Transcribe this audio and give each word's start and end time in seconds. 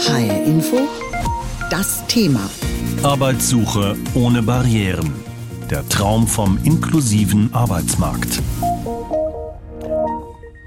HR 0.00 0.44
Info, 0.44 0.78
das 1.68 2.06
Thema. 2.06 2.48
Arbeitssuche 3.02 3.96
ohne 4.14 4.42
Barrieren. 4.42 5.12
Der 5.68 5.86
Traum 5.90 6.26
vom 6.26 6.58
inklusiven 6.64 7.52
Arbeitsmarkt. 7.52 8.40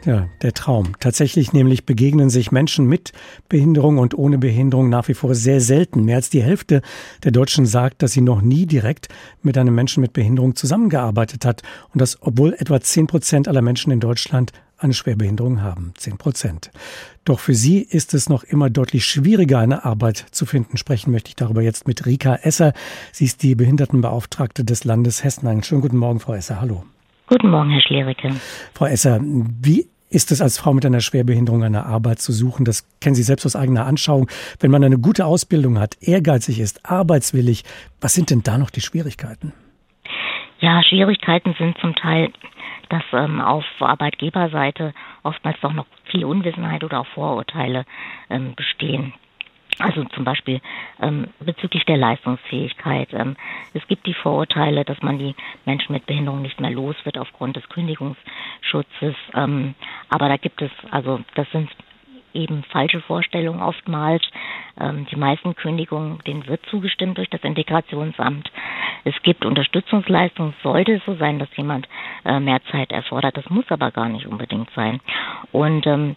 Ja, 0.06 0.28
der 0.44 0.54
Traum. 0.54 0.92
Tatsächlich 1.00 1.52
nämlich 1.52 1.86
begegnen 1.86 2.30
sich 2.30 2.52
Menschen 2.52 2.86
mit 2.86 3.12
Behinderung 3.50 3.98
und 3.98 4.16
ohne 4.16 4.38
Behinderung 4.38 4.90
nach 4.90 5.08
wie 5.08 5.16
vor 5.16 5.34
sehr 5.34 5.62
selten. 5.62 6.06
Mehr 6.06 6.18
als 6.18 6.30
die 6.30 6.44
Hälfte 6.44 6.84
der 7.24 7.32
Deutschen 7.32 7.66
sagt, 7.66 8.04
dass 8.04 8.12
sie 8.12 8.22
noch 8.22 8.44
nie 8.44 8.68
direkt 8.68 9.08
mit 9.42 9.58
einem 9.58 9.74
Menschen 9.74 10.02
mit 10.02 10.14
Behinderung 10.14 10.56
zusammengearbeitet 10.56 11.44
hat. 11.44 11.64
Und 11.92 12.02
das, 12.02 12.20
obwohl 12.22 12.54
etwa 12.54 12.80
zehn 12.82 13.08
Prozent 13.08 13.48
aller 13.48 13.64
Menschen 13.64 13.92
in 13.92 14.00
Deutschland 14.00 14.52
eine 14.84 14.94
Schwerbehinderung 14.94 15.62
haben. 15.62 15.94
Zehn 15.96 16.18
Prozent. 16.18 16.72
Doch 17.26 17.40
für 17.40 17.54
sie 17.54 17.80
ist 17.80 18.14
es 18.14 18.30
noch 18.30 18.44
immer 18.44 18.70
deutlich 18.70 19.06
schwieriger, 19.06 19.60
eine 19.60 19.86
Arbeit 19.86 20.18
zu 20.18 20.46
finden. 20.46 20.78
Sprechen 20.78 21.12
möchte 21.12 21.30
ich 21.30 21.36
darüber 21.36 21.62
jetzt 21.62 21.88
mit 21.88 22.06
Rika 22.06 22.36
Esser. 22.36 22.74
Sie 23.12 23.26
ist 23.26 23.44
die 23.44 23.56
Behindertenbeauftragte 23.56 24.64
des 24.64 24.84
Landes 24.84 25.24
Hessen. 25.24 25.48
Einen 25.48 25.64
schönen 25.64 25.82
guten 25.82 25.98
Morgen, 25.98 26.20
Frau 26.20 26.34
Esser. 26.34 26.60
Hallo. 26.62 26.84
Guten 27.28 27.50
Morgen, 27.50 27.70
Herr 27.70 27.82
Schlericke. 27.82 28.30
Frau 28.74 28.86
Esser, 28.86 29.20
wie 29.22 29.88
ist 30.10 30.32
es 30.32 30.42
als 30.42 30.60
Frau 30.60 30.74
mit 30.74 30.86
einer 30.86 31.02
Schwerbehinderung 31.02 31.64
eine 31.64 31.86
Arbeit 31.86 32.20
zu 32.20 32.32
suchen? 32.32 32.66
Das 32.66 32.88
kennen 33.00 33.16
Sie 33.16 33.24
selbst 33.24 33.46
aus 33.46 33.56
eigener 33.56 33.86
Anschauung. 33.86 34.30
Wenn 34.60 34.70
man 34.70 34.84
eine 34.84 35.00
gute 35.00 35.26
Ausbildung 35.26 35.80
hat, 35.80 35.98
ehrgeizig 36.02 36.60
ist, 36.60 36.90
arbeitswillig, 36.90 37.64
was 38.00 38.14
sind 38.14 38.30
denn 38.30 38.44
da 38.44 38.58
noch 38.58 38.70
die 38.70 38.82
Schwierigkeiten? 38.82 39.54
Ja, 40.60 40.82
Schwierigkeiten 40.84 41.56
sind 41.58 41.78
zum 41.80 41.96
Teil, 41.96 42.32
dass 42.90 43.04
ähm, 43.14 43.42
auf 43.42 43.66
Arbeitgeberseite 43.80 44.94
oftmals 45.24 45.60
doch 45.62 45.74
noch 45.74 45.86
viel 46.06 46.26
Unwissenheit 46.26 46.84
oder 46.84 47.02
auch 47.02 47.08
Vorurteile 47.08 47.86
ähm, 48.30 48.56
bestehen. 48.56 49.14
Also 49.80 50.04
zum 50.06 50.24
Beispiel 50.24 50.62
ähm, 51.02 51.28
bezüglich 51.40 51.84
der 51.86 51.98
Leistungsfähigkeit. 51.98 53.10
Ähm, 53.14 53.36
es 53.74 53.86
gibt 53.88 54.06
die 54.06 54.14
Vorurteile, 54.14 54.86
dass 54.86 55.02
man 55.02 55.18
die 55.18 55.36
Menschen 55.66 55.94
mit 55.94 56.06
Behinderung 56.06 56.42
nicht 56.42 56.60
mehr 56.60 56.72
los 56.72 56.96
wird 57.06 57.18
aufgrund 57.18 57.56
des 57.56 57.68
Kündigungsschutzes. 57.70 59.16
Ähm, 59.34 59.74
aber 60.10 60.30
da 60.30 60.38
gibt 60.38 60.62
es, 60.62 60.72
also 60.92 61.22
das 61.36 61.50
sind 61.52 61.70
eben 62.34 62.64
falsche 62.66 63.02
Vorstellungen 63.02 63.62
oftmals. 63.62 64.24
Ähm, 64.80 65.08
die 65.12 65.16
meisten 65.16 65.56
Kündigungen, 65.56 66.20
denen 66.26 66.48
wird 66.48 66.66
zugestimmt 66.68 67.18
durch 67.18 67.30
das 67.30 67.44
Integrationsamt. 67.44 68.52
Es 69.06 69.16
gibt 69.24 69.46
Unterstützungsleistungen. 69.46 70.54
Sollte 70.64 70.94
es 70.94 71.06
so 71.06 71.16
sein, 71.16 71.40
dass 71.40 71.50
jemand 71.56 71.88
äh, 72.26 72.40
mehr 72.40 72.62
Zeit 72.72 72.92
erfordert, 72.92 73.38
das 73.38 73.50
muss 73.50 73.66
aber 73.70 73.92
gar 73.92 74.10
nicht 74.10 74.28
unbedingt 74.28 74.70
sein. 74.76 75.00
Und 75.52 75.86
ähm, 75.88 76.16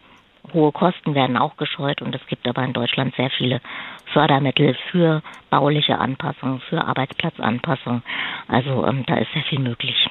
Hohe 0.52 0.72
Kosten 0.72 1.14
werden 1.14 1.36
auch 1.36 1.56
gescheut 1.56 2.02
und 2.02 2.14
es 2.14 2.24
gibt 2.28 2.46
aber 2.46 2.62
in 2.62 2.72
Deutschland 2.72 3.14
sehr 3.16 3.30
viele 3.30 3.60
Fördermittel 4.12 4.76
für 4.90 5.22
bauliche 5.50 5.98
Anpassungen, 5.98 6.60
für 6.60 6.84
Arbeitsplatzanpassungen. 6.84 8.02
Also 8.48 8.86
ähm, 8.86 9.04
da 9.06 9.16
ist 9.16 9.32
sehr 9.32 9.42
viel 9.42 9.58
möglich. 9.58 10.08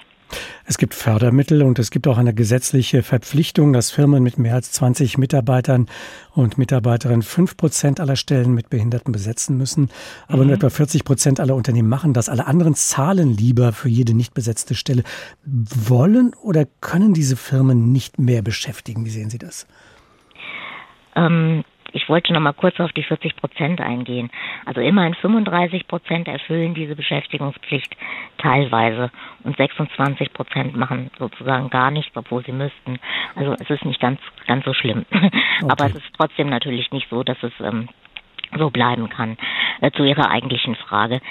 Es 0.67 0.79
gibt 0.79 0.95
Fördermittel 0.95 1.61
und 1.61 1.77
es 1.77 1.91
gibt 1.91 2.07
auch 2.07 2.17
eine 2.17 2.33
gesetzliche 2.33 3.03
Verpflichtung, 3.03 3.71
dass 3.71 3.91
Firmen 3.91 4.23
mit 4.23 4.39
mehr 4.39 4.55
als 4.55 4.71
20 4.71 5.19
Mitarbeitern 5.19 5.87
und 6.33 6.57
Mitarbeiterinnen 6.57 7.21
fünf 7.21 7.55
Prozent 7.55 7.99
aller 7.99 8.15
Stellen 8.15 8.55
mit 8.55 8.71
Behinderten 8.71 9.11
besetzen 9.11 9.57
müssen. 9.57 9.89
Aber 10.27 10.41
mhm. 10.41 10.47
nur 10.47 10.55
etwa 10.55 10.71
40 10.71 11.03
Prozent 11.03 11.39
aller 11.39 11.55
Unternehmen 11.55 11.87
machen 11.87 12.13
das. 12.13 12.29
Alle 12.29 12.47
anderen 12.47 12.73
zahlen 12.73 13.37
lieber 13.37 13.73
für 13.73 13.89
jede 13.89 14.15
nicht 14.15 14.33
besetzte 14.33 14.73
Stelle. 14.73 15.03
Wollen 15.45 16.33
oder 16.33 16.65
können 16.81 17.13
diese 17.13 17.35
Firmen 17.35 17.91
nicht 17.91 18.17
mehr 18.17 18.41
beschäftigen? 18.41 19.05
Wie 19.05 19.11
sehen 19.11 19.29
Sie 19.29 19.37
das? 19.37 19.67
Ähm, 21.15 21.63
ich 21.95 22.09
wollte 22.09 22.33
noch 22.33 22.41
mal 22.41 22.51
kurz 22.51 22.77
auf 22.81 22.91
die 22.91 23.03
40 23.03 23.37
Prozent 23.37 23.79
eingehen. 23.79 24.29
Also 24.65 24.81
immerhin 24.81 25.13
35 25.13 25.87
Prozent 25.87 26.27
erfüllen 26.27 26.73
diese 26.73 26.93
Beschäftigungspflicht 26.93 27.95
teilweise 28.37 29.11
und 29.45 29.55
26 29.55 30.33
Prozent 30.33 30.75
machen 30.75 31.09
sozusagen 31.17 31.69
gar 31.69 31.91
nichts, 31.91 32.15
obwohl 32.17 32.43
sie 32.43 32.51
müssten. 32.51 32.99
Also 33.35 33.53
es 33.53 33.69
ist 33.69 33.85
nicht 33.85 34.01
ganz 34.01 34.19
ganz 34.45 34.65
so 34.65 34.73
schlimm. 34.73 35.05
Okay. 35.55 35.71
Aber 35.71 35.85
es 35.85 35.95
ist 35.95 36.13
trotzdem 36.17 36.49
natürlich 36.49 36.91
nicht 36.91 37.09
so, 37.09 37.23
dass 37.23 37.41
es 37.41 37.53
ähm, 37.61 37.87
so 38.57 38.69
bleiben 38.69 39.07
kann. 39.07 39.37
Äh, 39.79 39.91
zu 39.91 40.03
Ihrer 40.03 40.29
eigentlichen 40.29 40.75
Frage 40.75 41.21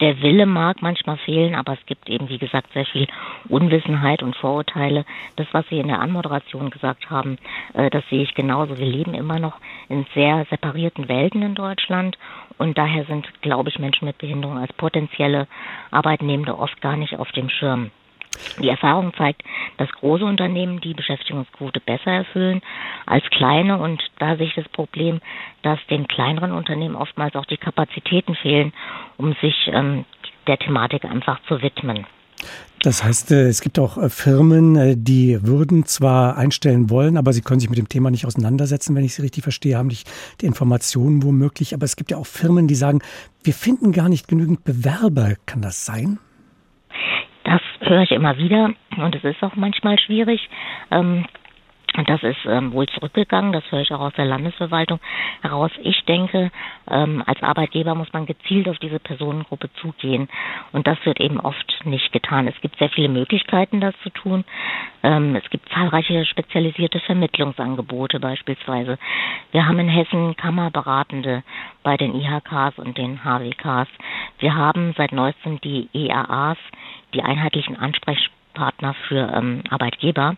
der 0.00 0.22
Wille 0.22 0.46
mag 0.46 0.80
manchmal 0.80 1.18
fehlen, 1.18 1.54
aber 1.54 1.74
es 1.74 1.86
gibt 1.86 2.08
eben, 2.08 2.28
wie 2.28 2.38
gesagt, 2.38 2.72
sehr 2.72 2.86
viel 2.86 3.06
Unwissenheit 3.48 4.22
und 4.22 4.34
Vorurteile. 4.34 5.04
Das, 5.36 5.46
was 5.52 5.68
Sie 5.68 5.78
in 5.78 5.88
der 5.88 6.00
Anmoderation 6.00 6.70
gesagt 6.70 7.10
haben, 7.10 7.36
äh, 7.74 7.90
das 7.90 8.02
sehe 8.08 8.22
ich 8.22 8.34
genauso. 8.34 8.78
Wir 8.78 8.86
leben 8.86 9.14
immer 9.14 9.38
noch 9.38 9.58
in 9.90 10.06
sehr 10.14 10.46
separierten 10.48 11.08
Welten 11.08 11.42
in 11.42 11.54
Deutschland 11.54 12.16
und 12.58 12.78
daher 12.78 13.04
sind, 13.04 13.28
glaube 13.42 13.68
ich, 13.68 13.78
Menschen 13.78 14.06
mit 14.06 14.18
Behinderung 14.18 14.56
als 14.56 14.72
potenzielle 14.74 15.48
Arbeitnehmende 15.90 16.56
oft 16.56 16.80
gar 16.80 16.96
nicht 16.96 17.18
auf 17.18 17.30
dem 17.32 17.50
Schirm. 17.50 17.90
Die 18.60 18.68
Erfahrung 18.68 19.12
zeigt, 19.14 19.42
dass 19.76 19.90
große 19.90 20.24
Unternehmen 20.24 20.80
die 20.80 20.94
Beschäftigungsquote 20.94 21.80
besser 21.80 22.12
erfüllen 22.12 22.62
als 23.04 23.24
kleine 23.30 23.78
und 23.78 24.02
da 24.18 24.36
sehe 24.36 24.46
ich 24.46 24.54
das 24.54 24.68
Problem, 24.68 25.20
dass 25.62 25.84
den 25.88 26.06
kleineren 26.06 26.52
Unternehmen 26.52 26.94
oftmals 26.94 27.34
auch 27.34 27.46
die 27.46 27.56
Kapazitäten 27.56 28.36
fehlen, 28.36 28.72
um 29.16 29.34
sich 29.40 29.68
ähm, 29.72 30.04
der 30.46 30.58
Thematik 30.58 31.04
einfach 31.04 31.40
zu 31.48 31.60
widmen. 31.60 32.06
Das 32.82 33.04
heißt, 33.04 33.32
äh, 33.32 33.48
es 33.48 33.60
gibt 33.60 33.78
auch 33.78 33.98
äh, 33.98 34.08
Firmen, 34.08 34.74
äh, 34.74 34.94
die 34.96 35.38
würden 35.46 35.84
zwar 35.84 36.38
einstellen 36.38 36.88
wollen, 36.88 37.18
aber 37.18 37.34
sie 37.34 37.42
können 37.42 37.60
sich 37.60 37.68
mit 37.68 37.78
dem 37.78 37.88
Thema 37.88 38.10
nicht 38.10 38.24
auseinandersetzen, 38.24 38.96
wenn 38.96 39.04
ich 39.04 39.14
Sie 39.14 39.22
richtig 39.22 39.42
verstehe, 39.42 39.76
haben 39.76 39.88
nicht 39.88 40.10
die 40.40 40.46
Informationen 40.46 41.22
womöglich. 41.22 41.74
Aber 41.74 41.84
es 41.84 41.96
gibt 41.96 42.10
ja 42.10 42.16
auch 42.16 42.26
Firmen, 42.26 42.68
die 42.68 42.74
sagen, 42.74 43.00
wir 43.44 43.52
finden 43.52 43.92
gar 43.92 44.08
nicht 44.08 44.28
genügend 44.28 44.64
Bewerber. 44.64 45.34
Kann 45.44 45.60
das 45.60 45.84
sein? 45.84 46.18
Das 47.44 47.60
höre 47.80 48.02
ich 48.02 48.12
immer 48.12 48.38
wieder 48.38 48.70
und 48.96 49.14
es 49.14 49.24
ist 49.24 49.42
auch 49.42 49.56
manchmal 49.56 49.98
schwierig. 49.98 50.48
Ähm, 50.90 51.26
und 51.96 52.08
das 52.08 52.22
ist 52.22 52.38
ähm, 52.46 52.72
wohl 52.72 52.86
zurückgegangen, 52.86 53.52
das 53.52 53.64
höre 53.70 53.80
ich 53.80 53.92
auch 53.92 54.00
aus 54.00 54.12
der 54.14 54.24
Landesverwaltung 54.24 55.00
heraus. 55.42 55.70
Ich 55.82 56.04
denke, 56.04 56.50
ähm, 56.88 57.22
als 57.26 57.42
Arbeitgeber 57.42 57.94
muss 57.94 58.12
man 58.12 58.26
gezielt 58.26 58.68
auf 58.68 58.78
diese 58.78 59.00
Personengruppe 59.00 59.72
zugehen. 59.74 60.28
Und 60.72 60.86
das 60.86 60.98
wird 61.04 61.20
eben 61.20 61.40
oft 61.40 61.80
nicht 61.84 62.12
getan. 62.12 62.46
Es 62.46 62.60
gibt 62.60 62.78
sehr 62.78 62.90
viele 62.90 63.08
Möglichkeiten, 63.08 63.80
das 63.80 63.94
zu 64.02 64.10
tun. 64.10 64.44
Ähm, 65.02 65.34
es 65.34 65.48
gibt 65.50 65.68
zahlreiche 65.70 66.24
spezialisierte 66.26 67.00
Vermittlungsangebote 67.00 68.20
beispielsweise. 68.20 68.98
Wir 69.52 69.66
haben 69.66 69.78
in 69.78 69.88
Hessen 69.88 70.36
Kammerberatende 70.36 71.42
bei 71.82 71.96
den 71.96 72.14
IHKs 72.14 72.78
und 72.78 72.98
den 72.98 73.24
HWKs. 73.24 73.88
Wir 74.38 74.54
haben 74.54 74.94
seit 74.96 75.12
neuestem 75.12 75.60
die 75.60 75.88
EAAs, 75.92 76.58
die 77.14 77.22
einheitlichen 77.22 77.76
Ansprechpartner 77.76 78.94
für 79.08 79.32
ähm, 79.34 79.62
Arbeitgeber. 79.70 80.36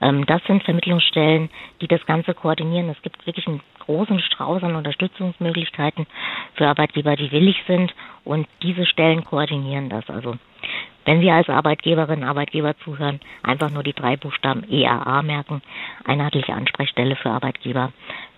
Ähm, 0.00 0.26
das 0.26 0.42
sind 0.44 0.62
Vermittlungsstellen, 0.62 1.50
die 1.80 1.88
das 1.88 2.04
Ganze 2.06 2.34
koordinieren. 2.34 2.88
Es 2.90 3.00
gibt 3.02 3.26
wirklich 3.26 3.46
einen 3.46 3.60
großen 3.80 4.20
Strauß 4.20 4.62
an 4.62 4.76
Unterstützungsmöglichkeiten 4.76 6.06
für 6.54 6.66
Arbeitgeber, 6.66 7.16
die 7.16 7.30
willig 7.32 7.62
sind 7.66 7.94
und 8.24 8.46
diese 8.62 8.86
Stellen 8.86 9.24
koordinieren 9.24 9.88
das. 9.88 10.08
Also 10.10 10.36
wenn 11.04 11.20
wir 11.20 11.34
als 11.34 11.48
Arbeitgeberinnen 11.48 12.24
und 12.24 12.28
Arbeitgeber 12.28 12.76
zuhören, 12.78 13.20
einfach 13.44 13.70
nur 13.70 13.84
die 13.84 13.92
drei 13.92 14.16
Buchstaben 14.16 14.64
EAA 14.68 15.22
merken, 15.22 15.62
einheitliche 16.04 16.52
Ansprechstelle 16.52 17.14
für 17.14 17.30
Arbeitgeber, 17.30 17.92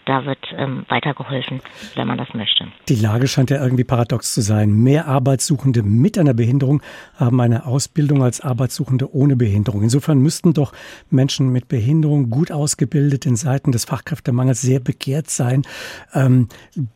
da 0.08 0.24
wird 0.24 0.38
ähm, 0.56 0.86
weitergeholfen, 0.88 1.60
wenn 1.94 2.08
man 2.08 2.16
das 2.16 2.32
möchte. 2.32 2.66
Die 2.88 2.94
Lage 2.94 3.28
scheint 3.28 3.50
ja 3.50 3.62
irgendwie 3.62 3.84
paradox 3.84 4.32
zu 4.32 4.40
sein. 4.40 4.72
Mehr 4.72 5.06
Arbeitssuchende 5.06 5.82
mit 5.82 6.16
einer 6.16 6.32
Behinderung 6.32 6.82
haben 7.16 7.40
eine 7.40 7.66
Ausbildung 7.66 8.22
als 8.22 8.40
Arbeitssuchende 8.40 9.14
ohne 9.14 9.36
Behinderung. 9.36 9.82
Insofern 9.82 10.18
müssten 10.18 10.54
doch 10.54 10.72
Menschen 11.10 11.50
mit 11.50 11.68
Behinderung 11.68 12.30
gut 12.30 12.50
ausgebildet 12.50 13.26
in 13.26 13.36
Seiten 13.36 13.70
des 13.70 13.84
Fachkräftemangels 13.84 14.62
sehr 14.62 14.80
begehrt 14.80 15.28
sein. 15.28 15.62
Ähm, 16.14 16.48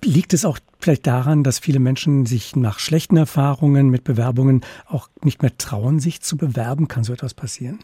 liegt 0.03 0.33
es 0.33 0.47
auch 0.47 0.59
vielleicht 0.81 1.07
daran, 1.07 1.45
dass 1.45 1.59
viele 1.59 1.81
Menschen 1.81 2.25
sich 2.25 2.57
nach 2.57 2.79
schlechten 2.79 3.19
Erfahrungen 3.19 3.91
mit 3.91 4.05
Bewerbungen 4.05 4.63
auch 4.87 5.09
nicht 5.23 5.43
mehr 5.43 5.57
trauen, 5.59 6.01
sich 6.01 6.23
zu 6.23 6.39
bewerben? 6.39 6.89
Kann 6.89 7.05
so 7.05 7.13
etwas 7.13 7.35
passieren? 7.35 7.81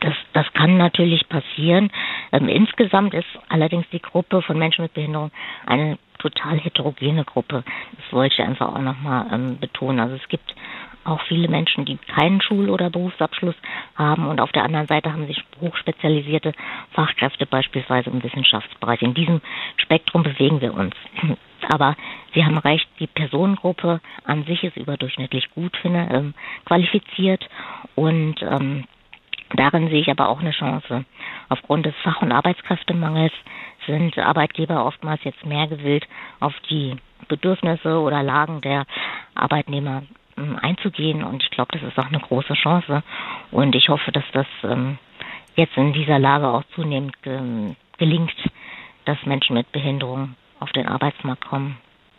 Das, 0.00 0.14
das 0.32 0.46
kann 0.54 0.76
natürlich 0.76 1.28
passieren. 1.28 1.90
Ähm, 2.34 2.48
insgesamt 2.48 3.14
ist 3.14 3.28
allerdings 3.48 3.86
die 3.92 4.02
Gruppe 4.02 4.42
von 4.42 4.58
Menschen 4.58 4.82
mit 4.82 4.92
Behinderung 4.92 5.30
eine 5.66 5.98
total 6.18 6.58
heterogene 6.58 7.24
Gruppe. 7.24 7.62
Das 7.92 8.12
wollte 8.12 8.34
ich 8.34 8.42
einfach 8.42 8.74
auch 8.74 8.80
nochmal 8.80 9.26
ähm, 9.32 9.58
betonen. 9.60 10.00
Also 10.00 10.16
es 10.16 10.28
gibt 10.28 10.54
auch 11.04 11.20
viele 11.28 11.48
Menschen, 11.48 11.84
die 11.84 11.96
keinen 11.96 12.40
Schul- 12.40 12.70
oder 12.70 12.90
Berufsabschluss 12.90 13.54
haben 13.94 14.26
und 14.26 14.40
auf 14.40 14.50
der 14.52 14.64
anderen 14.64 14.86
Seite 14.86 15.12
haben 15.12 15.26
sich 15.26 15.44
hochspezialisierte 15.60 16.52
Fachkräfte 16.92 17.46
beispielsweise 17.46 18.10
im 18.10 18.22
Wissenschaftsbereich. 18.22 19.02
In 19.02 19.14
diesem 19.14 19.40
Spektrum 19.76 20.22
bewegen 20.22 20.60
wir 20.60 20.74
uns. 20.74 20.94
Aber 21.68 21.94
Sie 22.34 22.44
haben 22.44 22.58
recht, 22.58 22.88
die 22.98 23.06
Personengruppe 23.06 24.00
an 24.24 24.44
sich 24.44 24.64
ist 24.64 24.76
überdurchschnittlich 24.76 25.50
gut 25.50 25.76
finde, 25.76 26.08
ähm, 26.10 26.34
qualifiziert 26.64 27.48
und 27.94 28.42
ähm, 28.42 28.84
Darin 29.56 29.88
sehe 29.88 30.00
ich 30.00 30.10
aber 30.10 30.28
auch 30.28 30.40
eine 30.40 30.50
Chance. 30.50 31.04
Aufgrund 31.48 31.86
des 31.86 31.94
Fach- 32.02 32.22
und 32.22 32.32
Arbeitskräftemangels 32.32 33.32
sind 33.86 34.18
Arbeitgeber 34.18 34.84
oftmals 34.84 35.22
jetzt 35.24 35.44
mehr 35.46 35.66
gewillt, 35.68 36.06
auf 36.40 36.54
die 36.70 36.96
Bedürfnisse 37.28 38.00
oder 38.00 38.22
Lagen 38.22 38.60
der 38.60 38.84
Arbeitnehmer 39.34 40.02
ähm, 40.36 40.58
einzugehen. 40.60 41.22
Und 41.22 41.42
ich 41.42 41.50
glaube, 41.50 41.78
das 41.78 41.82
ist 41.82 41.98
auch 41.98 42.08
eine 42.08 42.20
große 42.20 42.54
Chance. 42.54 43.02
Und 43.50 43.74
ich 43.74 43.88
hoffe, 43.88 44.10
dass 44.12 44.24
das 44.32 44.46
ähm, 44.64 44.98
jetzt 45.56 45.76
in 45.76 45.92
dieser 45.92 46.18
Lage 46.18 46.48
auch 46.48 46.64
zunehmend 46.74 47.14
gelingt, 47.98 48.34
dass 49.04 49.24
Menschen 49.24 49.54
mit 49.54 49.70
Behinderung 49.70 50.34
auf 50.58 50.72
den 50.72 50.88
Arbeitsmarkt 50.88 51.46
kommen. 51.46 51.76